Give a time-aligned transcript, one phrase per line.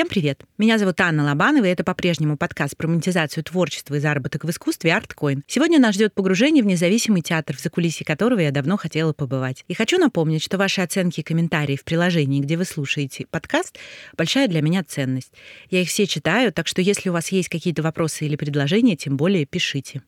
[0.00, 0.44] Всем привет!
[0.56, 4.92] Меня зовут Анна Лобанова, и это по-прежнему подкаст про монетизацию творчества и заработок в искусстве
[4.92, 5.42] ArtCoin.
[5.46, 9.62] Сегодня нас ждет погружение в независимый театр, в закулисье которого я давно хотела побывать.
[9.68, 13.76] И хочу напомнить, что ваши оценки и комментарии в приложении, где вы слушаете подкаст,
[14.16, 15.34] большая для меня ценность.
[15.68, 19.18] Я их все читаю, так что если у вас есть какие-то вопросы или предложения, тем
[19.18, 20.00] более пишите.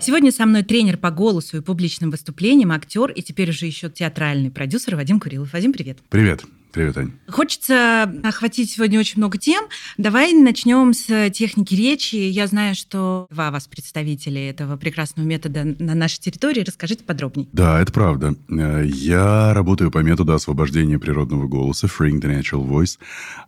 [0.00, 4.50] Сегодня со мной тренер по голосу и публичным выступлениям, актер и теперь уже еще театральный
[4.50, 5.52] продюсер Вадим Курилов.
[5.52, 5.98] Вадим, привет.
[6.10, 6.44] Привет.
[6.74, 7.12] Привет, Ань.
[7.28, 9.66] Хочется охватить сегодня очень много тем.
[9.96, 12.16] Давай начнем с техники речи.
[12.16, 16.64] Я знаю, что два вас представителя этого прекрасного метода на нашей территории.
[16.66, 17.46] Расскажите подробнее.
[17.52, 18.34] Да, это правда.
[18.48, 22.98] Я работаю по методу освобождения природного голоса, Freeing the Natural Voice,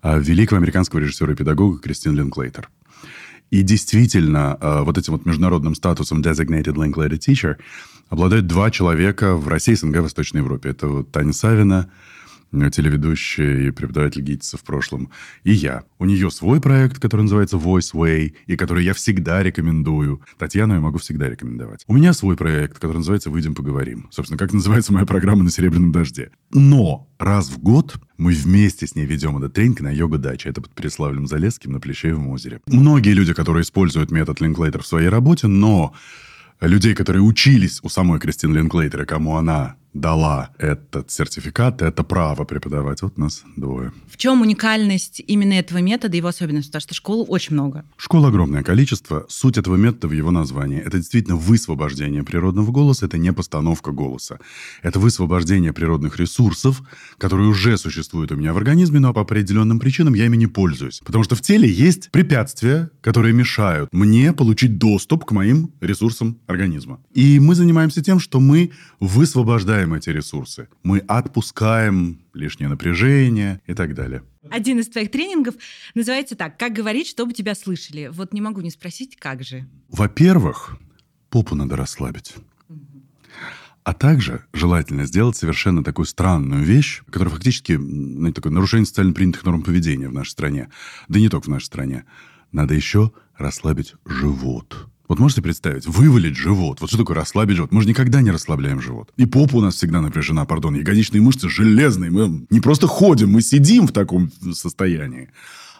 [0.02, 2.68] а, великого американского режиссера и педагога Кристин Линклейтер.
[3.50, 7.56] И действительно, э, вот этим вот международным статусом Designated Linklater Teacher
[8.08, 10.70] обладают два человека в России, СНГ, Восточной Европе.
[10.70, 11.90] Это вот Таня Савина,
[12.52, 15.10] телеведущая и преподаватель ГИТИСа в прошлом,
[15.44, 15.84] и я.
[15.98, 20.22] У нее свой проект, который называется Voice Way, и который я всегда рекомендую.
[20.38, 21.84] Татьяну я могу всегда рекомендовать.
[21.86, 24.08] У меня свой проект, который называется «Выйдем поговорим».
[24.10, 26.30] Собственно, как называется моя программа на «Серебряном дожде».
[26.52, 30.48] Но раз в год мы вместе с ней ведем этот тренинг на йога-даче.
[30.48, 32.60] Это под Переславлем-Залесским на Плещеевом озере.
[32.66, 35.94] Многие люди, которые используют метод Линклейтер в своей работе, но
[36.60, 43.02] людей, которые учились у самой Кристины Линклейтера, кому она дала этот сертификат, это право преподавать.
[43.02, 43.92] Вот нас двое.
[44.08, 46.68] В чем уникальность именно этого метода, его особенность?
[46.68, 47.84] Потому что школ очень много.
[47.96, 49.26] Школ огромное количество.
[49.28, 50.78] Суть этого метода в его названии.
[50.78, 54.38] Это действительно высвобождение природного голоса, это не постановка голоса.
[54.82, 56.82] Это высвобождение природных ресурсов,
[57.18, 61.00] которые уже существуют у меня в организме, но по определенным причинам я ими не пользуюсь.
[61.04, 67.00] Потому что в теле есть препятствия, которые мешают мне получить доступ к моим ресурсам организма.
[67.14, 70.68] И мы занимаемся тем, что мы высвобождаем отпускаем эти ресурсы.
[70.82, 74.22] Мы отпускаем лишнее напряжение и так далее.
[74.50, 75.54] Один из твоих тренингов
[75.94, 78.10] называется так «Как говорить, чтобы тебя слышали».
[78.12, 79.66] Вот не могу не спросить, как же?
[79.88, 80.76] Во-первых,
[81.30, 82.34] попу надо расслабить.
[83.84, 89.44] А также желательно сделать совершенно такую странную вещь, которая фактически ну, такое нарушение социально принятых
[89.44, 90.68] норм поведения в нашей стране.
[91.08, 92.04] Да не только в нашей стране.
[92.50, 94.88] Надо еще расслабить живот.
[95.08, 96.80] Вот можете представить, вывалить живот.
[96.80, 97.72] Вот что такое расслабить живот?
[97.72, 99.12] Мы же никогда не расслабляем живот.
[99.16, 100.74] И попа у нас всегда напряжена, пардон.
[100.74, 102.10] Ягодичные мышцы железные.
[102.10, 105.30] Мы не просто ходим, мы сидим в таком состоянии.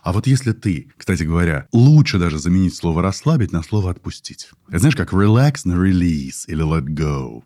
[0.03, 4.51] А вот если ты, кстати говоря, лучше даже заменить слово «расслабить» на слово «отпустить».
[4.69, 7.43] Это знаешь, как «relax» на «release» или «let go».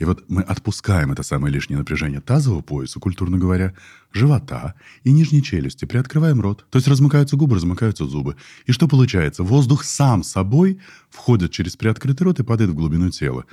[0.00, 3.74] И вот мы отпускаем это самое лишнее напряжение тазового пояса, культурно говоря,
[4.12, 4.74] живота
[5.04, 6.64] и нижней челюсти, приоткрываем рот.
[6.70, 8.36] То есть размыкаются губы, размыкаются зубы.
[8.64, 9.42] И что получается?
[9.42, 10.78] Воздух сам собой
[11.10, 13.44] входит через приоткрытый рот и падает в глубину тела.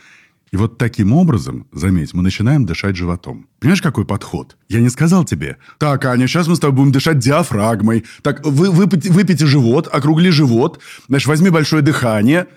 [0.51, 3.49] И вот таким образом, заметь, мы начинаем дышать животом.
[3.59, 4.55] Понимаешь, какой подход?
[4.69, 8.05] Я не сказал тебе, так, Аня, сейчас мы с тобой будем дышать диафрагмой.
[8.21, 10.79] Так, вы, выпейте, выпейте живот, округли живот,
[11.09, 12.47] значит, возьми большое дыхание.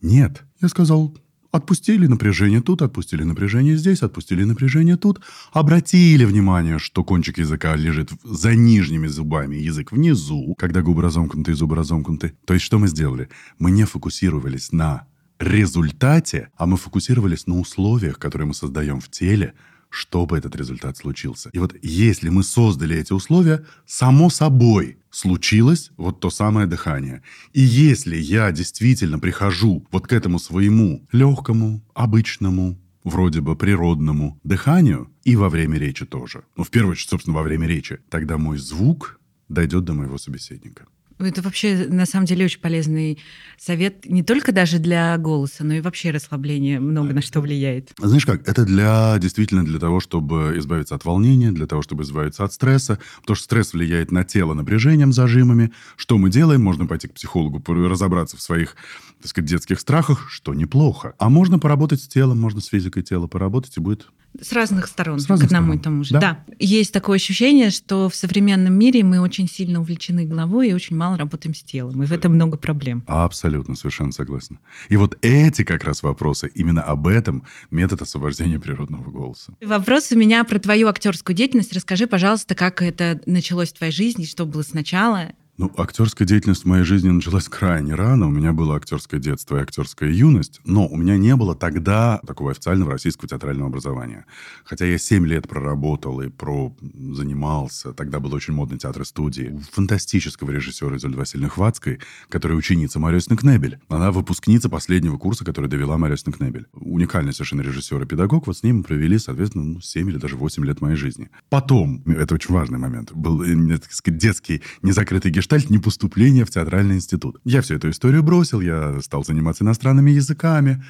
[0.00, 1.16] Нет, я сказал,
[1.52, 5.20] Отпустили напряжение тут, отпустили напряжение здесь, отпустили напряжение тут.
[5.52, 11.54] Обратили внимание, что кончик языка лежит за нижними зубами, язык внизу, когда губы разомкнуты и
[11.54, 12.34] зубы разомкнуты.
[12.44, 13.28] То есть что мы сделали?
[13.58, 15.06] Мы не фокусировались на
[15.40, 19.54] результате, а мы фокусировались на условиях, которые мы создаем в теле,
[19.90, 21.50] чтобы этот результат случился.
[21.52, 27.22] И вот если мы создали эти условия, само собой случилось вот то самое дыхание.
[27.52, 35.10] И если я действительно прихожу вот к этому своему легкому, обычному, вроде бы природному дыханию,
[35.24, 38.58] и во время речи тоже, ну, в первую очередь, собственно, во время речи, тогда мой
[38.58, 40.86] звук дойдет до моего собеседника.
[41.20, 43.18] Это вообще, на самом деле, очень полезный
[43.58, 47.92] совет, не только даже для голоса, но и вообще расслабление много на что влияет.
[47.98, 52.44] Знаешь как, это для действительно для того, чтобы избавиться от волнения, для того, чтобы избавиться
[52.44, 55.72] от стресса, потому что стресс влияет на тело напряжением, зажимами.
[55.96, 56.62] Что мы делаем?
[56.62, 58.76] Можно пойти к психологу, разобраться в своих,
[59.20, 61.14] так сказать, детских страхах, что неплохо.
[61.18, 65.18] А можно поработать с телом, можно с физикой тела поработать, и будет с разных сторон,
[65.18, 65.80] с разных к одному сторон.
[65.80, 66.12] и тому же.
[66.14, 66.20] Да.
[66.20, 66.44] да.
[66.58, 71.16] Есть такое ощущение, что в современном мире мы очень сильно увлечены головой и очень мало
[71.16, 72.02] работаем с телом.
[72.02, 73.02] И в этом много проблем.
[73.06, 74.58] Абсолютно, совершенно согласна.
[74.88, 79.54] И вот эти как раз вопросы, именно об этом метод освобождения природного голоса.
[79.60, 81.72] Вопрос у меня про твою актерскую деятельность.
[81.72, 86.66] Расскажи, пожалуйста, как это началось в твоей жизни, что было сначала, Ну, актерская деятельность в
[86.66, 88.28] моей жизни началась крайне рано.
[88.28, 92.52] У меня было актерское детство и актерская юность, но у меня не было тогда такого
[92.52, 94.24] официального российского театрального образования.
[94.64, 97.92] Хотя я 7 лет проработал и про занимался.
[97.92, 99.60] Тогда был очень модный театр студии.
[99.72, 103.80] Фантастического режиссера Изольды Васильевны Хватской, которая ученица Марёсны Кнебель.
[103.88, 106.68] Она выпускница последнего курса, который довела Марёсна Кнебель.
[106.72, 108.46] Уникальный совершенно режиссер и педагог.
[108.46, 111.28] Вот с ним провели, соответственно, ну, 7 или даже 8 лет моей жизни.
[111.50, 116.50] Потом, это очень важный момент, был, так сказать, детский незакрытый гештальт гештальт не поступления в
[116.50, 117.40] театральный институт.
[117.44, 120.84] Я всю эту историю бросил, я стал заниматься иностранными языками,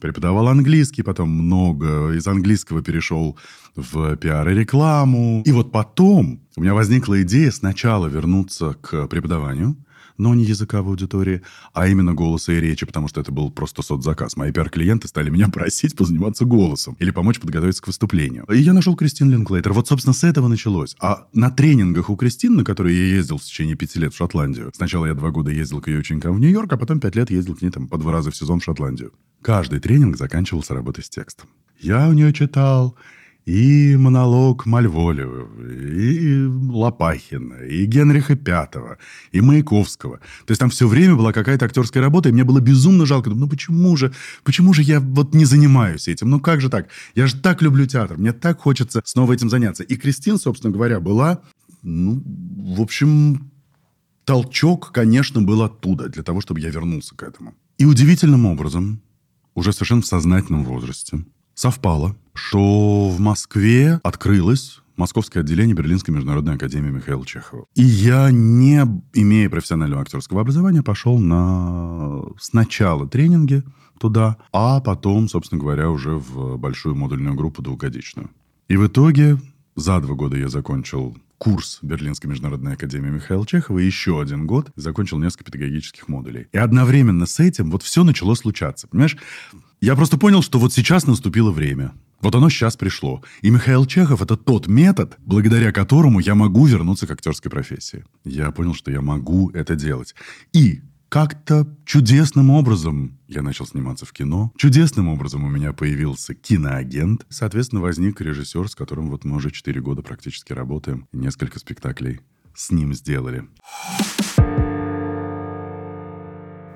[0.00, 3.36] преподавал английский, потом много из английского перешел
[3.74, 5.42] в пиар и рекламу.
[5.44, 9.76] И вот потом у меня возникла идея сначала вернуться к преподаванию,
[10.18, 11.42] но не языка в аудитории,
[11.72, 14.36] а именно голоса и речи, потому что это был просто соцзаказ.
[14.36, 18.44] Мои пиар-клиенты стали меня просить позаниматься голосом или помочь подготовиться к выступлению.
[18.44, 19.72] И я нашел Кристин Линклейтер.
[19.72, 20.96] Вот, собственно, с этого началось.
[21.00, 24.70] А на тренингах у Кристин, на которые я ездил в течение пяти лет в Шотландию,
[24.74, 27.54] сначала я два года ездил к ее ученикам в Нью-Йорк, а потом пять лет ездил
[27.56, 29.12] к ней там по два раза в сезон в Шотландию.
[29.42, 31.48] Каждый тренинг заканчивался работой с текстом.
[31.78, 32.96] Я у нее читал
[33.46, 38.98] и монолог Мальволева, и Лопахина, и Генриха Пятого,
[39.30, 40.18] и Маяковского.
[40.18, 43.30] То есть там все время была какая-то актерская работа, и мне было безумно жалко.
[43.30, 44.12] Думаю, ну почему же,
[44.42, 46.28] почему же я вот не занимаюсь этим?
[46.28, 46.88] Ну как же так?
[47.14, 49.84] Я же так люблю театр, мне так хочется снова этим заняться.
[49.84, 51.40] И Кристин, собственно говоря, была,
[51.82, 53.52] ну, в общем,
[54.24, 57.54] толчок, конечно, был оттуда, для того, чтобы я вернулся к этому.
[57.78, 59.00] И удивительным образом,
[59.54, 66.90] уже совершенно в сознательном возрасте, совпало, что в Москве открылось Московское отделение Берлинской международной академии
[66.90, 67.66] Михаила Чехова.
[67.74, 68.80] И я, не
[69.12, 73.62] имея профессионального актерского образования, пошел на сначала тренинги
[73.98, 78.30] туда, а потом, собственно говоря, уже в большую модульную группу двухгодичную.
[78.68, 79.38] И в итоге
[79.74, 84.70] за два года я закончил курс Берлинской международной академии Михаила Чехова и еще один год
[84.76, 86.48] закончил несколько педагогических модулей.
[86.52, 88.88] И одновременно с этим вот все начало случаться.
[88.88, 89.16] Понимаешь,
[89.80, 91.92] я просто понял, что вот сейчас наступило время.
[92.20, 93.22] Вот оно сейчас пришло.
[93.42, 98.04] И Михаил Чехов— это тот метод, благодаря которому я могу вернуться к актерской профессии.
[98.24, 100.14] Я понял, что я могу это делать.
[100.52, 104.52] И как-то чудесным образом я начал сниматься в кино.
[104.56, 107.26] Чудесным образом у меня появился киноагент.
[107.28, 111.08] Соответственно, возник режиссер, с которым вот мы уже 4 года практически работаем.
[111.12, 112.20] Несколько спектаклей
[112.54, 113.44] с ним сделали.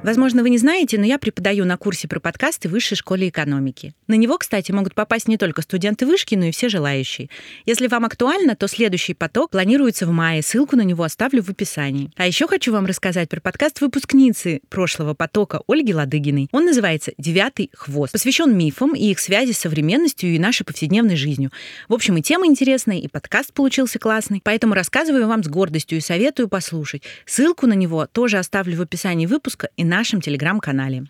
[0.02, 3.93] Возможно, вы не знаете, но я преподаю на курсе про подкасты в Высшей школе экономики.
[4.08, 7.29] На него, кстати, могут попасть не только студенты вышки, но и все желающие.
[7.67, 10.43] Если вам актуально, то следующий поток планируется в мае.
[10.43, 12.11] Ссылку на него оставлю в описании.
[12.17, 16.49] А еще хочу вам рассказать про подкаст выпускницы прошлого потока Ольги Ладыгиной.
[16.50, 18.12] Он называется «Девятый хвост».
[18.12, 21.50] Посвящен мифам и их связи с современностью и нашей повседневной жизнью.
[21.88, 24.41] В общем, и тема интересная, и подкаст получился классный.
[24.43, 27.03] Поэтому рассказываю вам с гордостью и советую послушать.
[27.26, 31.04] Ссылку на него тоже оставлю в описании выпуска и нашем телеграм-канале.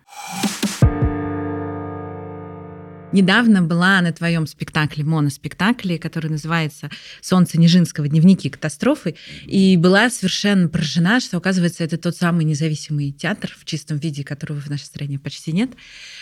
[3.11, 6.89] Недавно была на твоем спектакле, моноспектакле, который называется
[7.19, 8.07] «Солнце Нижинского.
[8.07, 13.97] Дневники катастрофы», и была совершенно поражена, что, оказывается, это тот самый независимый театр в чистом
[13.97, 15.71] виде, которого в нашей стране почти нет.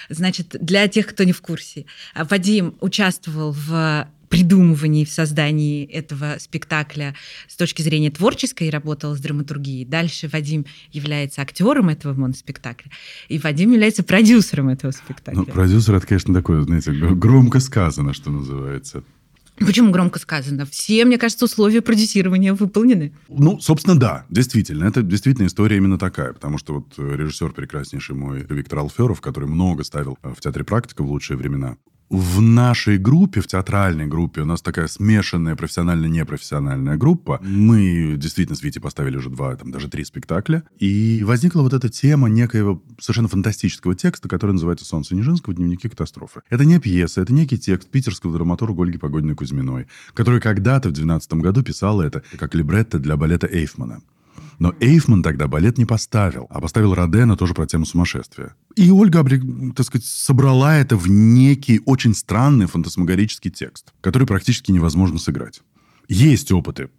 [0.10, 1.86] Значит, для тех, кто не в курсе,
[2.16, 7.16] Вадим участвовал в придумывании, в создании этого спектакля
[7.48, 9.86] с точки зрения творческой и работал с драматургией.
[9.86, 12.92] Дальше Вадим является актером этого моноспектакля,
[13.28, 15.40] и Вадим является продюсером этого спектакля.
[15.40, 19.04] Ну, продюсер, это, конечно, такое, знаете, громко сказано, что называется.
[19.60, 20.66] Почему громко сказано?
[20.66, 23.14] Все, мне кажется, условия продюсирования выполнены.
[23.28, 24.86] Ну, собственно, да, действительно.
[24.86, 26.32] Это действительно история именно такая.
[26.32, 31.10] Потому что вот режиссер прекраснейший мой Виктор Алферов, который много ставил в театре практика в
[31.12, 31.76] лучшие времена,
[32.10, 37.40] в нашей группе, в театральной группе, у нас такая смешанная профессионально-непрофессиональная группа.
[37.44, 40.64] Мы действительно с Витей поставили уже два, там, даже три спектакля.
[40.80, 45.56] И возникла вот эта тема некоего совершенно фантастического текста, который называется «Солнце Нижинского.
[45.56, 46.42] Дневники катастрофы».
[46.50, 51.64] Это не пьеса, это некий текст питерского драматурга Ольги Погодиной-Кузьминой, который когда-то в 12 году
[51.64, 54.02] писал это как либретто для балета Эйфмана.
[54.60, 58.56] Но Эйфман тогда балет не поставил, а поставил Родена тоже про тему сумасшествия.
[58.76, 59.24] И Ольга,
[59.74, 65.62] так сказать, собрала это в некий очень странный фантасмагорический текст, который практически невозможно сыграть.
[66.10, 66.90] Есть опыты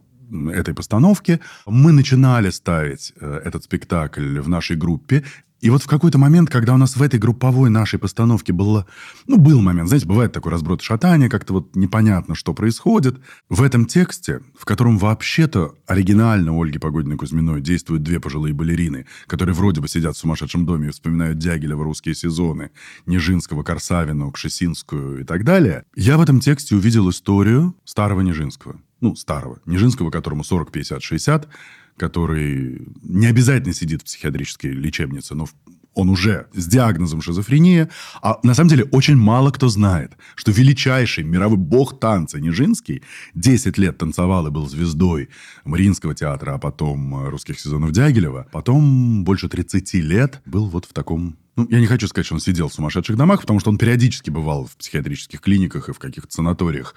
[0.52, 1.40] этой постановки.
[1.67, 5.25] Мы начинали ставить э, этот спектакль в нашей группе.
[5.61, 8.87] И вот в какой-то момент, когда у нас в этой групповой нашей постановке было...
[9.26, 13.21] Ну, был момент, знаете, бывает такой разброд шатания, как-то вот непонятно, что происходит.
[13.49, 19.81] В этом тексте, в котором вообще-то оригинально Ольги Погодиной-Кузьминой действуют две пожилые балерины, которые вроде
[19.81, 22.71] бы сидят в сумасшедшем доме и вспоминают Дягилева русские сезоны,
[23.07, 28.81] Нижинского, Корсавину, Кшесинскую и так далее, я в этом тексте увидел историю старого Нижинского.
[29.00, 31.49] Ну, старого, Нижинского, которому 40, 50, 60,
[31.97, 35.47] который не обязательно сидит в психиатрической лечебнице, но
[35.95, 37.90] он уже с диагнозом шизофрения.
[38.23, 43.02] А на самом деле очень мало кто знает, что величайший мировой бог танца Нижинский
[43.35, 45.28] 10 лет танцевал и был звездой
[45.64, 48.47] Мариинского театра, а потом русских сезонов Дягилева.
[48.52, 52.40] Потом больше 30 лет был вот в таком ну, я не хочу сказать, что он
[52.40, 56.33] сидел в сумасшедших домах, потому что он периодически бывал в психиатрических клиниках и в каких-то
[56.33, 56.95] санаториях.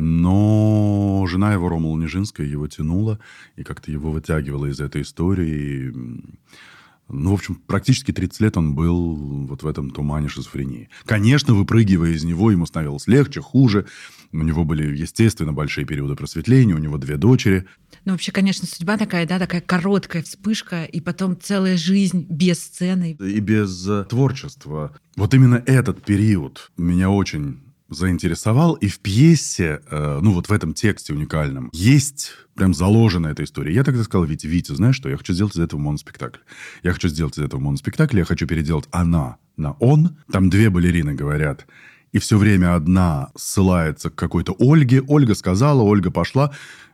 [0.00, 3.18] Но жена его, Ромула Нижинская, его тянула
[3.56, 5.92] и как-то его вытягивала из этой истории.
[7.08, 9.16] Ну, в общем, практически 30 лет он был
[9.48, 10.88] вот в этом тумане шизофрении.
[11.04, 13.86] Конечно, выпрыгивая из него, ему становилось легче, хуже.
[14.30, 17.66] У него были, естественно, большие периоды просветления, у него две дочери.
[18.04, 23.16] Ну, вообще, конечно, судьба такая, да, такая короткая вспышка, и потом целая жизнь без сцены.
[23.18, 24.96] И без э, творчества.
[25.16, 28.74] Вот именно этот период меня очень заинтересовал.
[28.74, 33.74] И в пьесе, э, ну вот в этом тексте уникальном, есть прям заложена эта история.
[33.74, 36.40] Я тогда сказал Вите, Витя, знаешь что, я хочу сделать из этого моноспектакль.
[36.82, 40.16] Я хочу сделать из этого моноспектакль, я хочу переделать она на он.
[40.30, 41.66] Там две балерины говорят,
[42.12, 45.02] и все время одна ссылается к какой-то Ольге.
[45.06, 46.52] Ольга сказала, Ольга пошла.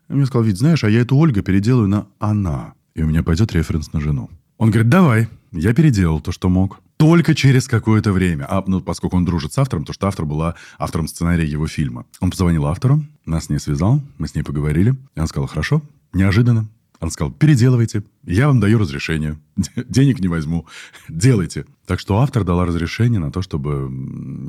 [0.09, 2.75] И мне сказал, Вить, знаешь, а я эту Ольгу переделаю на она.
[2.95, 4.31] И у меня пойдет референс на жену.
[4.59, 5.29] Он говорит, давай.
[5.53, 8.47] Я переделал то, что мог только через какое-то время.
[8.49, 12.07] А, ну, поскольку он дружит с автором, то что автор была автором сценария его фильма.
[12.21, 14.95] Он позвонил автору, нас с ней связал, мы с ней поговорили.
[15.15, 15.83] И он сказал, хорошо,
[16.13, 16.69] неожиданно.
[17.01, 19.39] Он сказал, переделывайте, я вам даю разрешение,
[19.77, 20.67] денег не возьму,
[21.09, 21.67] делайте.
[21.87, 23.91] Так что автор дала разрешение на то, чтобы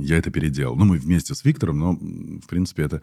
[0.01, 0.75] я это переделал.
[0.75, 3.01] Ну, мы вместе с Виктором, но, в принципе, это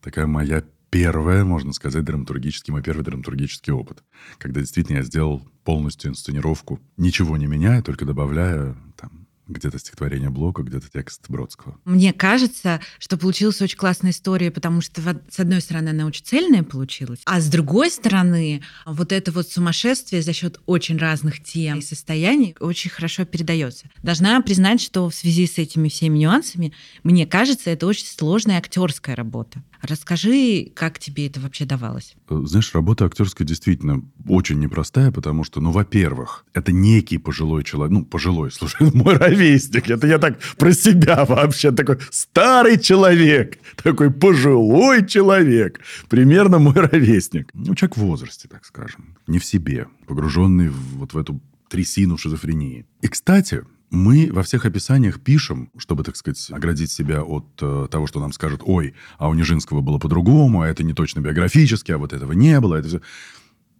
[0.00, 4.04] такая моя первое, можно сказать, драматургический, мой первый драматургический опыт.
[4.38, 10.62] Когда действительно я сделал полностью инсценировку, ничего не меняя, только добавляя там, где-то стихотворение Блока,
[10.62, 11.78] где-то текст Бродского.
[11.86, 16.62] Мне кажется, что получилась очень классная история, потому что, с одной стороны, она очень цельная
[16.62, 21.82] получилась, а с другой стороны, вот это вот сумасшествие за счет очень разных тем и
[21.82, 23.86] состояний очень хорошо передается.
[24.02, 29.16] Должна признать, что в связи с этими всеми нюансами, мне кажется, это очень сложная актерская
[29.16, 29.62] работа.
[29.82, 32.14] Расскажи, как тебе это вообще давалось?
[32.30, 37.92] Э, знаешь, работа актерская действительно очень непростая, потому что, ну, во-первых, это некий пожилой человек,
[37.92, 44.12] ну, пожилой, слушай, мой ровесник, это я так про себя вообще, такой старый человек, такой
[44.12, 47.50] пожилой человек, примерно мой ровесник.
[47.52, 52.86] Ну, человек в возрасте, так скажем, не в себе, погруженный вот в эту трясину шизофрении.
[53.00, 58.06] И, кстати, мы во всех описаниях пишем, чтобы, так сказать, оградить себя от э, того,
[58.06, 61.98] что нам скажут, ой, а у Нижинского было по-другому, а это не точно биографически, а
[61.98, 62.76] вот этого не было.
[62.76, 63.00] Это все.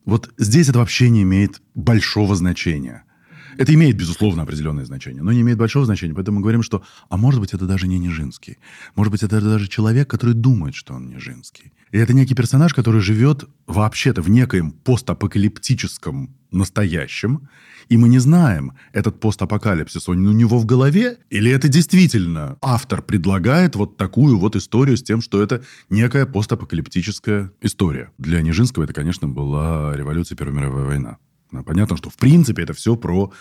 [0.04, 3.04] Вот здесь это вообще не имеет большого значения.
[3.56, 6.14] Это имеет, безусловно, определенное значение, но не имеет большого значения.
[6.14, 8.58] Поэтому мы говорим, что, а может быть, это даже не Нижинский.
[8.94, 11.72] Может быть, это даже человек, который думает, что он Нижинский.
[11.92, 17.48] И это некий персонаж, который живет вообще-то в некоем постапокалиптическом настоящем,
[17.88, 23.02] и мы не знаем, этот постапокалипсис, он у него в голове, или это действительно автор
[23.02, 28.10] предлагает вот такую вот историю с тем, что это некая постапокалиптическая история.
[28.18, 31.18] Для Нижинского это, конечно, была революция Первая мировая война.
[31.60, 33.32] Понятно, что в принципе это все про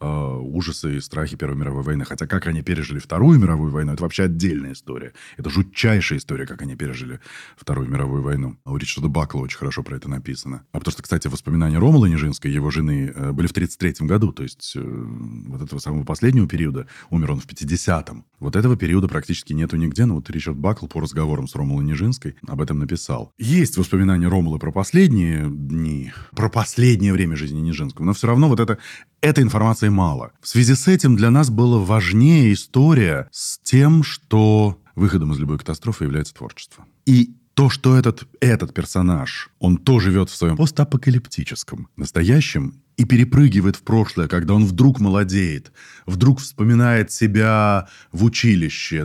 [0.00, 2.04] ужасы и страхи Первой мировой войны.
[2.04, 5.12] Хотя как они пережили Вторую мировую войну, это вообще отдельная история.
[5.36, 7.20] Это жутчайшая история, как они пережили
[7.56, 8.56] Вторую мировую войну.
[8.64, 10.64] У Ричарда Бакла очень хорошо про это написано.
[10.72, 14.32] А потому что, кстати, воспоминания Ромала Нижинской, его жены, э, были в 1933 году.
[14.32, 18.24] То есть э, вот этого самого последнего периода, умер он в 50-м.
[18.38, 22.36] Вот этого периода практически нету нигде, но вот Ричард Бакл по разговорам с Ромулой Нижинской
[22.46, 23.32] об этом написал.
[23.38, 28.60] Есть воспоминания Ромулы про последние дни, про последнее время жизни Нижинского, но все равно вот
[28.60, 28.78] это,
[29.20, 30.32] этой информации мало.
[30.40, 35.58] В связи с этим для нас было важнее история с тем, что выходом из любой
[35.58, 36.84] катастрофы является творчество.
[37.06, 43.76] И то, что этот, этот персонаж, он то живет в своем постапокалиптическом настоящем и перепрыгивает
[43.76, 45.72] в прошлое, когда он вдруг молодеет,
[46.06, 49.04] вдруг вспоминает себя в училище,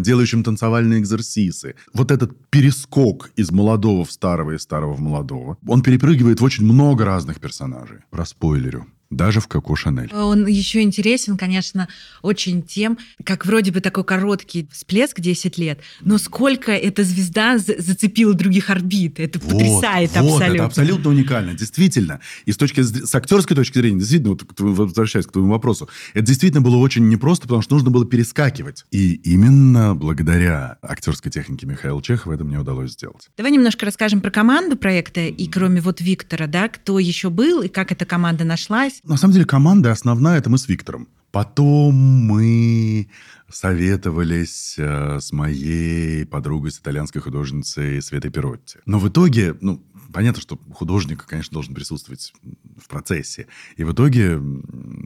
[0.00, 1.74] делающим танцевальные экзерсисы.
[1.92, 6.64] Вот этот перескок из молодого в старого и старого в молодого, он перепрыгивает в очень
[6.64, 7.98] много разных персонажей.
[8.10, 8.86] Про спойлерю.
[9.10, 10.12] Даже в Коко Шанель.
[10.12, 11.88] Он еще интересен, конечно,
[12.20, 18.34] очень тем, как вроде бы такой короткий всплеск 10 лет, но сколько эта звезда зацепила
[18.34, 19.18] других орбит.
[19.18, 20.54] Это вот, потрясает вот, абсолютно.
[20.54, 21.54] это абсолютно уникально.
[21.54, 22.20] Действительно.
[22.44, 26.60] И с, точки, с актерской точки зрения, действительно, вот, возвращаясь к твоему вопросу, это действительно
[26.60, 28.84] было очень непросто, потому что нужно было перескакивать.
[28.90, 33.30] И именно благодаря актерской технике Михаила Чехова это мне удалось сделать.
[33.38, 37.68] Давай немножко расскажем про команду проекта, и кроме вот Виктора, да, кто еще был, и
[37.68, 41.08] как эта команда нашлась, на самом деле команда основная, это мы с Виктором.
[41.30, 43.08] Потом мы
[43.50, 48.78] советовались э, с моей подругой, с итальянской художницей Светой Перотти.
[48.86, 52.32] Но в итоге, ну, понятно, что художник, конечно, должен присутствовать
[52.80, 53.46] в процессе.
[53.76, 54.40] И в итоге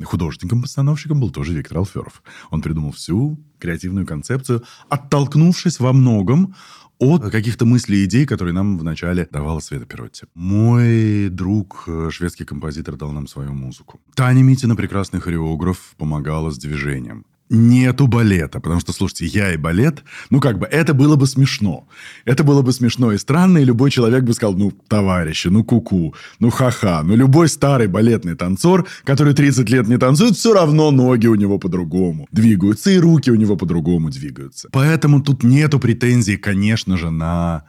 [0.05, 2.23] художником-постановщиком был тоже Виктор Алферов.
[2.51, 6.55] Он придумал всю креативную концепцию, оттолкнувшись во многом
[7.03, 10.27] от каких-то мыслей и идей, которые нам вначале давала Света Перотти.
[10.35, 14.01] Мой друг, э, шведский композитор, дал нам свою музыку.
[14.15, 18.61] Таня Митина, прекрасный хореограф, помогала с движением нету балета.
[18.61, 21.87] Потому что, слушайте, я и балет, ну, как бы, это было бы смешно.
[22.25, 26.15] Это было бы смешно и странно, и любой человек бы сказал, ну, товарищи, ну, куку,
[26.41, 27.03] ну, ха-ха.
[27.03, 31.59] Ну, любой старый балетный танцор, который 30 лет не танцует, все равно ноги у него
[31.59, 34.69] по-другому двигаются, и руки у него по-другому двигаются.
[34.73, 37.65] Поэтому тут нету претензий, конечно же, на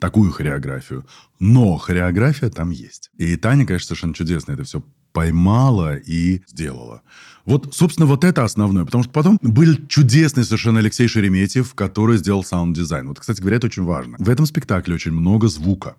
[0.00, 1.06] такую хореографию.
[1.38, 3.10] Но хореография там есть.
[3.18, 7.02] И Таня, конечно, совершенно чудесно это все поймала и сделала.
[7.44, 8.84] Вот, собственно, вот это основное.
[8.84, 13.08] Потому что потом был чудесный совершенно Алексей Шереметьев, который сделал саунд-дизайн.
[13.08, 14.16] Вот, кстати говоря, это очень важно.
[14.18, 15.96] В этом спектакле очень много звука.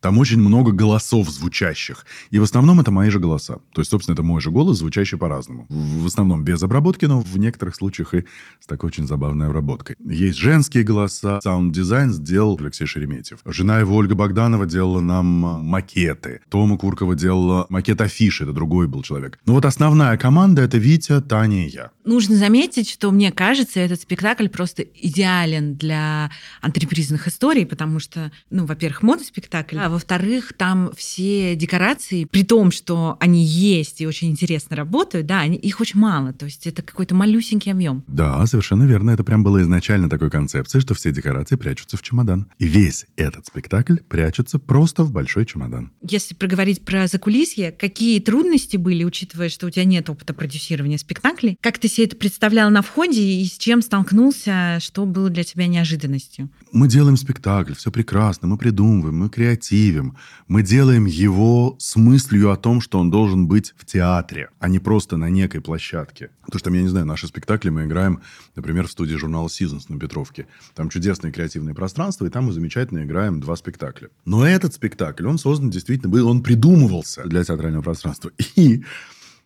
[0.00, 2.06] Там очень много голосов звучащих.
[2.30, 3.58] И в основном это мои же голоса.
[3.72, 5.66] То есть, собственно, это мой же голос, звучащий по-разному.
[5.68, 8.24] В основном без обработки, но в некоторых случаях и
[8.60, 9.96] с такой очень забавной обработкой.
[10.04, 11.40] Есть женские голоса.
[11.42, 13.40] Саунд-дизайн сделал Алексей Шереметьев.
[13.44, 16.40] Жена его, Ольга Богданова, делала нам макеты.
[16.48, 18.44] Тома Куркова делала макет афиши.
[18.44, 19.38] Это другой был человек.
[19.44, 21.90] Но вот основная команда— это Витя, Таня и я.
[22.04, 26.30] Нужно заметить, что, мне кажется, этот спектакль просто идеален для
[26.62, 33.16] антрепризных историй, потому что, ну, во-первых, моноспектакль, а во-вторых, там все декорации, при том, что
[33.20, 36.32] они есть и очень интересно работают, да, они, их очень мало.
[36.32, 38.04] То есть это какой-то малюсенький объем.
[38.06, 39.10] Да, совершенно верно.
[39.10, 42.46] Это прям было изначально такой концепцией, что все декорации прячутся в чемодан.
[42.58, 45.92] И весь этот спектакль прячется просто в большой чемодан.
[46.02, 51.56] Если проговорить про закулисье, какие трудности были, учитывая, что у тебя нет опыта продюсирования спектаклей?
[51.60, 55.66] Как ты себе это представлял на входе и с чем столкнулся, что было для тебя
[55.66, 56.50] неожиданностью?
[56.72, 60.16] Мы делаем спектакль, все прекрасно, мы придумываем, мы креативны креативим.
[60.48, 64.78] Мы делаем его с мыслью о том, что он должен быть в театре, а не
[64.78, 66.30] просто на некой площадке.
[66.44, 68.20] Потому что, я не знаю, наши спектакли мы играем,
[68.56, 70.46] например, в студии журнала Seasons на Петровке.
[70.74, 74.08] Там чудесное креативное пространство, и там мы замечательно играем два спектакля.
[74.24, 78.30] Но этот спектакль, он создан действительно был, он придумывался для театрального пространства.
[78.56, 78.84] И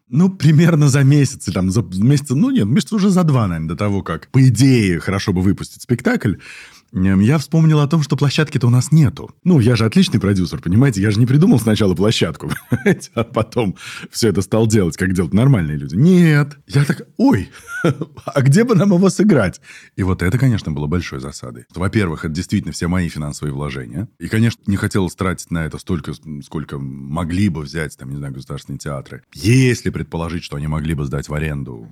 [0.08, 3.76] ну, примерно за месяц, там, за месяц, ну нет, месяц уже за два, наверное, до
[3.76, 6.34] того, как, по идее, хорошо бы выпустить спектакль,
[6.94, 9.30] я вспомнил о том, что площадки-то у нас нету.
[9.42, 11.02] Ну, я же отличный продюсер, понимаете?
[11.02, 12.50] Я же не придумал сначала площадку,
[13.14, 13.76] а потом
[14.10, 15.96] все это стал делать, как делают нормальные люди.
[15.96, 16.56] Нет.
[16.66, 17.50] Я так, ой,
[17.82, 19.60] а где бы нам его сыграть?
[19.96, 21.64] И вот это, конечно, было большой засадой.
[21.74, 24.08] Во-первых, это действительно все мои финансовые вложения.
[24.18, 26.12] И, конечно, не хотелось тратить на это столько,
[26.44, 29.22] сколько могли бы взять, там, не знаю, государственные театры.
[29.34, 31.88] Если предположить, что они могли бы сдать в аренду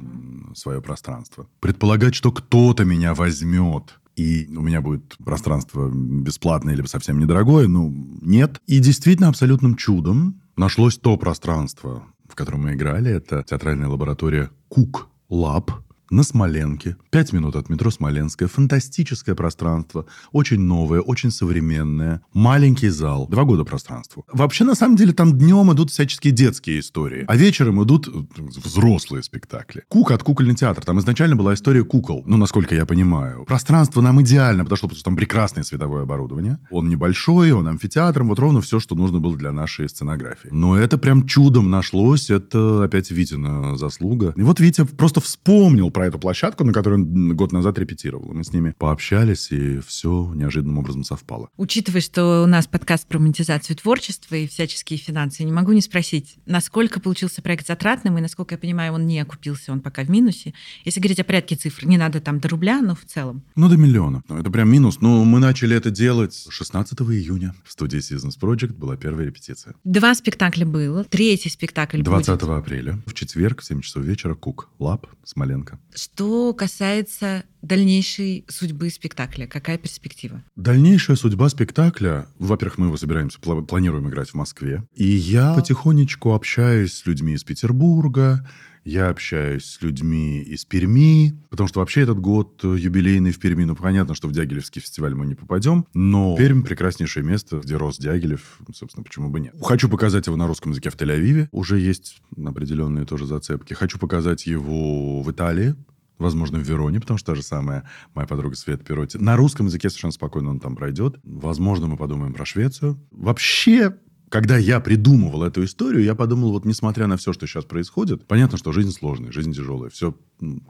[0.54, 1.48] свое пространство.
[1.60, 7.92] Предполагать, что кто-то меня возьмет и у меня будет пространство бесплатное или совсем недорогое, ну,
[8.20, 8.61] нет.
[8.66, 13.11] И действительно абсолютным чудом нашлось то пространство, в котором мы играли.
[13.11, 15.70] Это театральная лаборатория Кук Лаб
[16.12, 16.96] на Смоленке.
[17.11, 18.46] Пять минут от метро Смоленское.
[18.46, 20.05] Фантастическое пространство.
[20.31, 22.20] Очень новое, очень современное.
[22.35, 23.27] Маленький зал.
[23.29, 24.25] Два года пространству.
[24.31, 27.25] Вообще, на самом деле, там днем идут всяческие детские истории.
[27.27, 29.85] А вечером идут э, взрослые спектакли.
[29.88, 30.85] Кук от кукольный театр.
[30.85, 32.22] Там изначально была история кукол.
[32.27, 33.44] Ну, насколько я понимаю.
[33.46, 36.59] Пространство нам идеально подошло, потому что там прекрасное световое оборудование.
[36.70, 38.29] Он небольшой, он амфитеатром.
[38.29, 40.48] Вот ровно все, что нужно было для нашей сценографии.
[40.51, 42.29] Но это прям чудом нашлось.
[42.29, 44.35] Это опять Витина заслуга.
[44.37, 48.32] И вот Витя просто вспомнил про про эту площадку, на которой он год назад репетировал.
[48.34, 51.48] Мы с ними пообщались, и все неожиданным образом совпало.
[51.56, 56.38] Учитывая, что у нас подкаст про монетизацию творчества и всяческие финансы, не могу не спросить,
[56.44, 60.54] насколько получился проект затратным, и насколько я понимаю, он не окупился, он пока в минусе.
[60.84, 63.44] Если говорить о порядке цифр, не надо там до рубля, но в целом.
[63.54, 64.24] Ну, до миллиона.
[64.28, 65.00] Ну, это прям минус.
[65.00, 67.54] Но мы начали это делать 16 июня.
[67.64, 69.76] В студии Seasons Project была первая репетиция.
[69.84, 71.04] Два спектакля было.
[71.04, 72.42] Третий спектакль 20 будет.
[72.42, 72.98] апреля.
[73.06, 75.78] В четверг в 7 часов вечера Кук Лаб Смоленко.
[75.94, 80.42] Что касается дальнейшей судьбы спектакля, какая перспектива?
[80.57, 86.94] Дальнейшая судьба спектакля, во-первых, мы его собираемся, планируем играть в Москве, и я потихонечку общаюсь
[86.94, 88.48] с людьми из Петербурга,
[88.84, 93.64] я общаюсь с людьми из Перми, потому что вообще этот год юбилейный в Перми.
[93.64, 97.98] Ну, понятно, что в Дягилевский фестиваль мы не попадем, но Пермь— прекраснейшее место, где рос
[97.98, 98.58] Дягилев.
[98.74, 99.54] Собственно, почему бы нет.
[99.60, 101.48] Хочу показать его на русском языке в Тель-Авиве.
[101.52, 103.74] Уже есть определенные тоже зацепки.
[103.74, 105.74] Хочу показать его в Италии
[106.18, 107.82] возможно, в Вероне, потому что та же самая
[108.14, 109.18] моя подруга Света Пироти.
[109.18, 111.18] На русском языке совершенно спокойно он там пройдет.
[111.24, 112.98] Возможно, мы подумаем про Швецию.
[113.10, 113.96] Вообще,
[114.32, 118.56] когда я придумывал эту историю, я подумал, вот несмотря на все, что сейчас происходит, понятно,
[118.56, 120.16] что жизнь сложная, жизнь тяжелая, все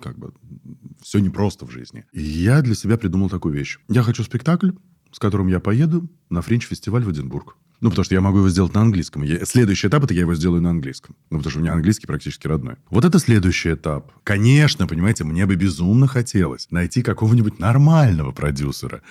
[0.01, 0.33] как бы
[1.01, 2.05] все непросто в жизни.
[2.13, 3.79] И я для себя придумал такую вещь.
[3.89, 4.73] Я хочу спектакль,
[5.13, 7.57] с которым я поеду на фринч-фестиваль в Эдинбург.
[7.81, 9.23] Ну, потому что я могу его сделать на английском.
[9.23, 11.15] Я, следующий этап это я его сделаю на английском.
[11.31, 12.77] Ну, потому что у меня английский практически родной.
[12.91, 14.13] Вот это следующий этап.
[14.25, 19.03] Конечно, понимаете, мне бы безумно хотелось найти какого-нибудь нормального продюсера,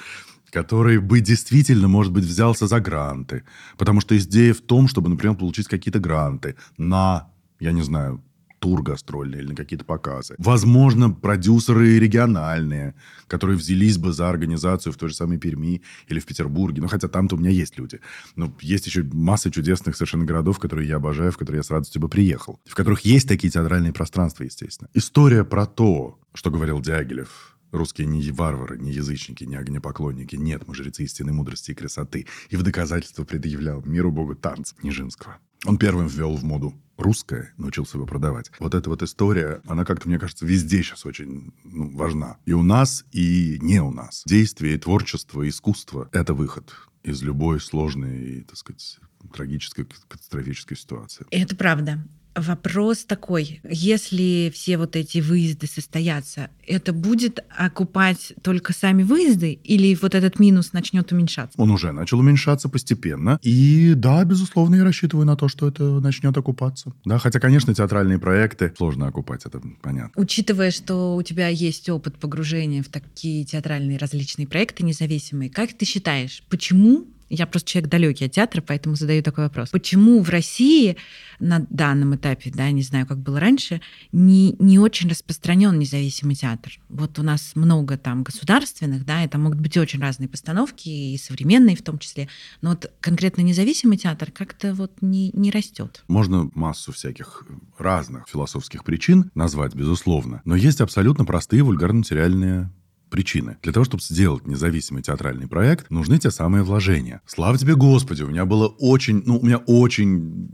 [0.51, 3.43] который бы действительно, может быть, взялся за гранты.
[3.77, 8.21] Потому что идея в том, чтобы, например, получить какие-то гранты на, я не знаю,
[8.59, 10.35] тур гастрольный или на какие-то показы.
[10.37, 12.93] Возможно, продюсеры региональные,
[13.27, 16.81] которые взялись бы за организацию в той же самой Перми или в Петербурге.
[16.81, 17.99] Ну, хотя там-то у меня есть люди.
[18.35, 22.01] Но есть еще масса чудесных совершенно городов, которые я обожаю, в которые я с радостью
[22.01, 22.59] бы приехал.
[22.65, 24.89] В которых есть такие театральные пространства, естественно.
[24.93, 30.35] История про то, что говорил Дягилев, Русские не варвары, не язычники, не огнепоклонники.
[30.35, 32.27] Нет, мы жрецы истинной мудрости и красоты.
[32.49, 35.37] И в доказательство предъявлял миру богу танца Нижинского.
[35.65, 38.51] Он первым ввел в моду русское, научился его продавать.
[38.59, 42.37] Вот эта вот история, она как-то, мне кажется, везде сейчас очень ну, важна.
[42.45, 44.23] И у нас, и не у нас.
[44.25, 48.99] Действие, творчество, искусство— это выход из любой сложной, так сказать,
[49.33, 51.25] трагической, катастрофической ситуации.
[51.31, 52.05] Это правда.
[52.35, 59.97] Вопрос такой, если все вот эти выезды состоятся, это будет окупать только сами выезды или
[60.01, 61.59] вот этот минус начнет уменьшаться?
[61.59, 63.37] Он уже начал уменьшаться постепенно.
[63.41, 66.93] И да, безусловно, я рассчитываю на то, что это начнет окупаться.
[67.03, 70.11] Да, хотя, конечно, театральные проекты сложно окупать, это понятно.
[70.15, 75.85] Учитывая, что у тебя есть опыт погружения в такие театральные различные проекты независимые, как ты
[75.85, 79.69] считаешь, почему я просто человек далекий от театра, поэтому задаю такой вопрос.
[79.69, 80.97] Почему в России
[81.39, 86.79] на данном этапе, да, не знаю, как было раньше, не, не очень распространен независимый театр?
[86.89, 91.77] Вот у нас много там государственных, да, это могут быть очень разные постановки, и современные
[91.77, 92.27] в том числе,
[92.61, 96.03] но вот конкретно независимый театр как-то вот не, не растет.
[96.09, 97.45] Можно массу всяких
[97.77, 102.69] разных философских причин назвать, безусловно, но есть абсолютно простые вульгарно-материальные
[103.11, 103.57] причины.
[103.61, 107.21] Для того, чтобы сделать независимый театральный проект, нужны те самые вложения.
[107.27, 110.49] Слава тебе, Господи, у меня было очень, ну, у меня очень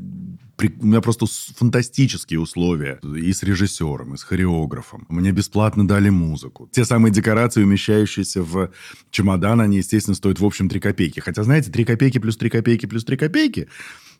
[0.59, 5.05] у меня просто фантастические условия и с режиссером, и с хореографом.
[5.07, 6.67] Мне бесплатно дали музыку.
[6.71, 8.71] Те самые декорации, умещающиеся в
[9.11, 11.19] чемодан, они, естественно, стоят в общем 3 копейки.
[11.19, 13.67] Хотя, знаете, 3 копейки плюс 3 копейки плюс 3 копейки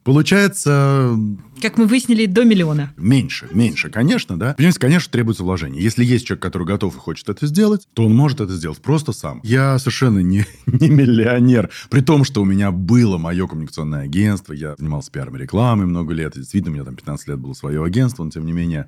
[0.07, 1.19] Получается...
[1.61, 2.93] Как мы выяснили, до миллиона.
[2.95, 4.53] Меньше, меньше, конечно, да.
[4.53, 5.83] Понимаете, конечно, требуется вложение.
[5.83, 9.11] Если есть человек, который готов и хочет это сделать, то он может это сделать просто
[9.11, 9.41] сам.
[9.43, 11.69] Я совершенно не, не миллионер.
[11.89, 16.37] При том, что у меня было мое коммуникационное агентство, я занимался пиаром рекламой много лет.
[16.37, 18.87] И действительно, у меня там 15 лет было свое агентство, но тем не менее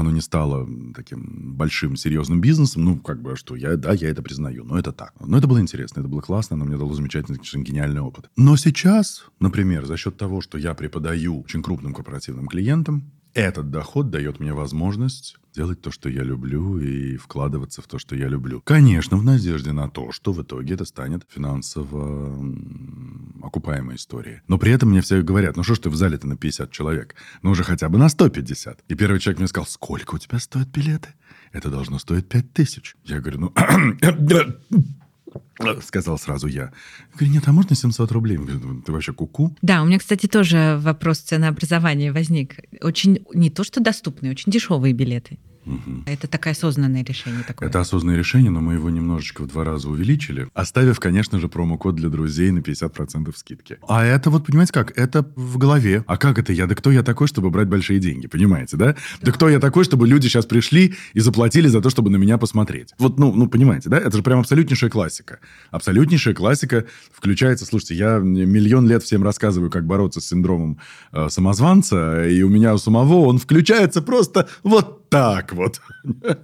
[0.00, 2.84] оно не стало таким большим, серьезным бизнесом.
[2.84, 5.14] Ну, как бы, что я, да, я это признаю, но это так.
[5.20, 8.30] Но это было интересно, это было классно, оно мне дало замечательный, гениальный опыт.
[8.36, 14.10] Но сейчас, например, за счет того, что я преподаю очень крупным корпоративным клиентам, этот доход
[14.10, 18.60] дает мне возможность делать то, что я люблю, и вкладываться в то, что я люблю.
[18.62, 22.44] Конечно, в надежде на то, что в итоге это станет финансово
[23.42, 24.40] окупаемой историей.
[24.48, 27.14] Но при этом мне все говорят, ну что ж ты в зале-то на 50 человек?
[27.42, 28.84] Ну уже хотя бы на 150.
[28.88, 31.10] И первый человек мне сказал, сколько у тебя стоят билеты?
[31.52, 32.96] Это должно стоить 5 тысяч.
[33.04, 33.54] Я говорю, ну...
[35.82, 36.72] Сказал сразу я.
[37.14, 38.36] Говорю, нет, а можно 700 рублей?
[38.36, 39.48] Говорю, ты вообще куку?
[39.48, 39.56] -ку?
[39.62, 42.56] Да, у меня, кстати, тоже вопрос ценообразования возник.
[42.82, 45.38] Очень не то, что доступные, очень дешевые билеты.
[45.66, 46.02] Угу.
[46.06, 47.68] Это такое осознанное решение такое.
[47.68, 51.94] Это осознанное решение, но мы его немножечко в два раза увеличили, оставив, конечно же, промокод
[51.94, 53.78] для друзей на 50% скидки.
[53.88, 56.04] А это вот, понимаете как, это в голове.
[56.06, 56.66] А как это я?
[56.66, 58.26] Да кто я такой, чтобы брать большие деньги?
[58.26, 58.84] Понимаете, да?
[58.84, 62.16] Да, да кто я такой, чтобы люди сейчас пришли и заплатили за то, чтобы на
[62.16, 62.94] меня посмотреть?
[62.98, 63.98] Вот, ну, ну, понимаете, да?
[63.98, 65.40] Это же прям абсолютнейшая классика.
[65.70, 70.78] Абсолютнейшая классика включается, слушайте, я миллион лет всем рассказываю, как бороться с синдромом
[71.12, 75.80] э, самозванца, и у меня у самого он включается просто вот так вот.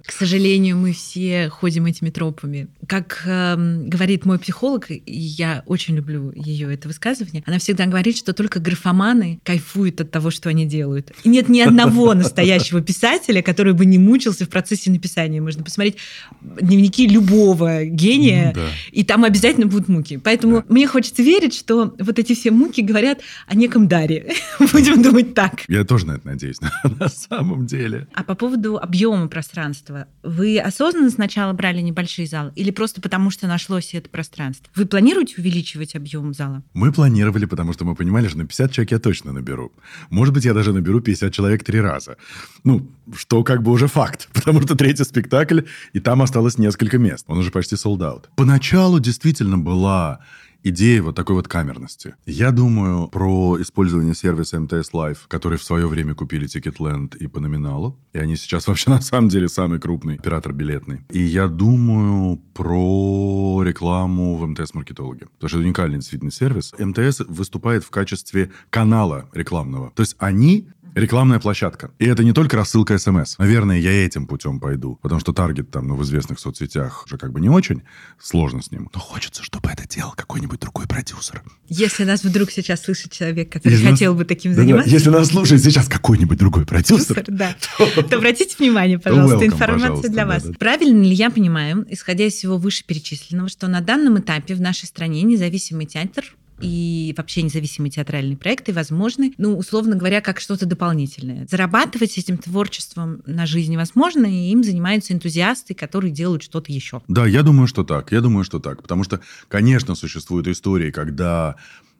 [0.05, 2.69] К сожалению, мы все ходим этими тропами.
[2.87, 8.17] Как э, говорит мой психолог, и я очень люблю ее это высказывание, она всегда говорит,
[8.17, 11.11] что только графоманы кайфуют от того, что они делают.
[11.25, 15.41] И нет ни одного настоящего писателя, который бы не мучился в процессе написания.
[15.41, 15.97] Можно посмотреть
[16.41, 18.67] дневники любого гения, да.
[18.91, 20.15] и там обязательно будут муки.
[20.15, 20.65] Поэтому да.
[20.69, 24.33] мне хочется верить, что вот эти все муки говорят о неком даре.
[24.59, 25.63] Будем думать так.
[25.67, 26.59] Я тоже на это надеюсь,
[26.99, 28.07] на самом деле.
[28.13, 30.07] А по поводу поводу объема пространства.
[30.23, 34.67] Вы осознанно сначала брали небольшие залы или просто потому, что нашлось это пространство?
[34.75, 36.63] Вы планируете увеличивать объем зала?
[36.73, 39.71] Мы планировали, потому что мы понимали, что на 50 человек я точно наберу.
[40.09, 42.15] Может быть, я даже наберу 50 человек три раза.
[42.63, 45.61] Ну, что как бы уже факт, потому что третий спектакль,
[45.93, 47.25] и там осталось несколько мест.
[47.27, 48.25] Он уже почти sold out.
[48.35, 50.19] Поначалу действительно была
[50.63, 52.15] идея вот такой вот камерности.
[52.25, 57.39] Я думаю про использование сервиса МТС Live, который в свое время купили Ticketland и по
[57.39, 57.99] номиналу.
[58.13, 61.01] И они сейчас вообще на самом деле самый крупный оператор билетный.
[61.09, 65.27] И я думаю про рекламу в МТС-маркетологе.
[65.33, 66.73] Потому что это уникальный действительно сервис.
[66.77, 69.91] МТС выступает в качестве канала рекламного.
[69.95, 71.91] То есть они Рекламная площадка.
[71.99, 73.37] И это не только рассылка смс.
[73.37, 74.99] Наверное, я этим путем пойду.
[75.01, 77.83] Потому что таргет там, ну, в известных соцсетях уже как бы не очень.
[78.19, 78.89] Сложно с ним.
[78.93, 81.43] Но хочется, чтобы это делал какой-нибудь другой продюсер.
[81.69, 84.19] Если нас вдруг сейчас слышит человек, который если хотел нас...
[84.19, 84.89] бы таким да, заниматься.
[84.89, 87.23] Да, если нас слушает сейчас какой-нибудь другой продюсер.
[87.27, 87.55] Да.
[87.77, 90.43] То обратите внимание, пожалуйста, информация для вас.
[90.59, 95.21] Правильно ли я понимаю, исходя из всего вышеперечисленного, что на данном этапе в нашей стране
[95.23, 96.25] независимый театр
[96.61, 101.47] и вообще независимые театральные проекты возможны, ну, условно говоря, как что-то дополнительное.
[101.49, 107.01] Зарабатывать этим творчеством на жизнь возможно, и им занимаются энтузиасты, которые делают что-то еще.
[107.07, 108.11] Да, я думаю, что так.
[108.11, 108.81] Я думаю, что так.
[108.81, 111.55] Потому что, конечно, существуют истории, когда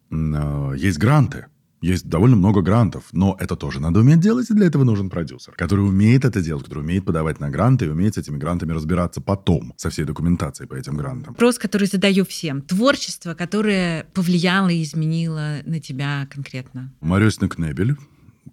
[0.09, 1.47] э, есть гранты,
[1.81, 5.53] есть довольно много грантов, но это тоже надо уметь делать, и для этого нужен продюсер,
[5.53, 9.21] который умеет это делать, который умеет подавать на гранты и умеет с этими грантами разбираться
[9.21, 11.33] потом, со всей документацией по этим грантам.
[11.33, 12.61] Вопрос, который задаю всем.
[12.61, 16.93] Творчество, которое повлияло и изменило на тебя конкретно.
[17.01, 17.97] Марёсина Кнебель,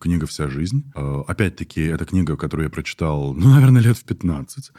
[0.01, 0.91] книга «Вся жизнь».
[0.95, 4.71] Э, опять-таки, это книга, которую я прочитал, ну, наверное, лет в 15.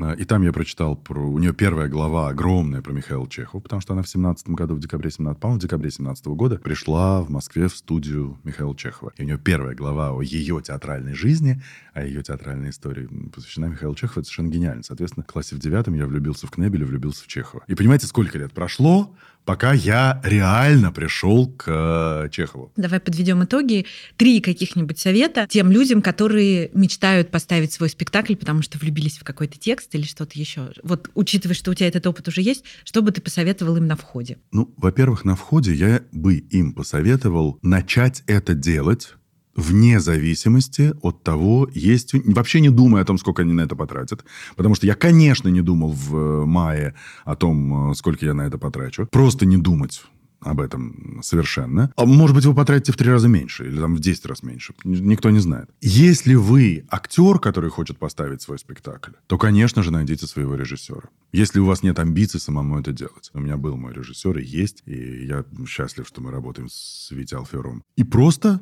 [0.00, 1.20] Э, и там я прочитал про...
[1.20, 4.80] У нее первая глава огромная про Михаила Чехова, потому что она в 17 году, в
[4.80, 9.12] декабре 17, по в декабре 17 года пришла в Москве в студию Михаила Чехова.
[9.16, 13.94] И у нее первая глава о ее театральной жизни, о ее театральной истории посвящена Михаилу
[13.94, 14.20] Чехову.
[14.20, 14.82] Это совершенно гениально.
[14.82, 17.62] Соответственно, в классе в девятом я влюбился в Кнебеля, влюбился в Чехова.
[17.66, 19.14] И понимаете, сколько лет прошло,
[19.50, 22.70] пока я реально пришел к э, Чехову.
[22.76, 23.84] Давай подведем итоги.
[24.16, 29.58] Три каких-нибудь совета тем людям, которые мечтают поставить свой спектакль, потому что влюбились в какой-то
[29.58, 30.70] текст или что-то еще.
[30.84, 33.96] Вот учитывая, что у тебя этот опыт уже есть, что бы ты посоветовал им на
[33.96, 34.38] входе?
[34.52, 39.14] Ну, во-первых, на входе я бы им посоветовал начать это делать
[39.54, 42.14] вне зависимости от того, есть...
[42.26, 44.24] Вообще не думая о том, сколько они на это потратят.
[44.56, 48.42] Потому что я, конечно, не думал в э, мае о том, э, сколько я на
[48.42, 49.06] это потрачу.
[49.10, 50.02] Просто не думать
[50.40, 51.92] об этом совершенно.
[51.96, 54.74] А может быть, вы потратите в три раза меньше или там в 10 раз меньше.
[54.84, 55.68] Никто не знает.
[55.80, 61.08] Если вы актер, который хочет поставить свой спектакль, то, конечно же, найдите своего режиссера.
[61.32, 63.30] Если у вас нет амбиций самому это делать.
[63.34, 67.36] У меня был мой режиссер и есть, и я счастлив, что мы работаем с Витей
[67.36, 67.82] Алфером.
[67.96, 68.60] И просто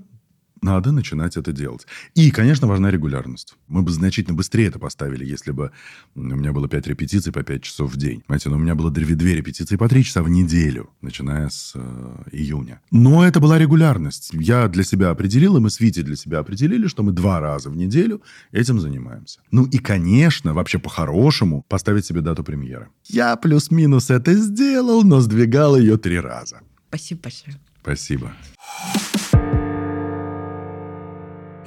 [0.63, 1.87] надо начинать это делать.
[2.15, 3.57] И, конечно, важна регулярность.
[3.69, 5.71] Мы бы значительно быстрее это поставили, если бы
[6.15, 8.23] у меня было 5 репетиций по 5 часов в день.
[8.27, 11.73] Понимаете, но у меня было 2, 2 репетиции по 3 часа в неделю, начиная с
[11.75, 12.81] э, июня.
[12.91, 14.31] Но это была регулярность.
[14.33, 17.71] Я для себя определил, и мы с Витей для себя определили, что мы два раза
[17.71, 19.41] в неделю этим занимаемся.
[19.51, 22.89] Ну и, конечно, вообще по-хорошему поставить себе дату премьеры.
[23.05, 26.61] Я плюс-минус это сделал, но сдвигал ее три раза.
[26.89, 27.57] Спасибо большое.
[27.83, 28.33] Спасибо.